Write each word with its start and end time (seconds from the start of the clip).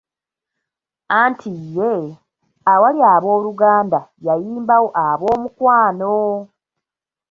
Anti 1.21 1.51
ye, 1.75 1.91
awaali 2.73 2.99
"Abooluganda" 3.15 3.99
yayimbawo 4.25 4.87
"Aboomukwano". 5.05 6.15